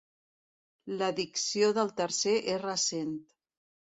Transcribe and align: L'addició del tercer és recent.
L'addició 1.01 1.69
del 1.77 1.93
tercer 2.01 2.35
és 2.53 2.59
recent. 2.65 3.13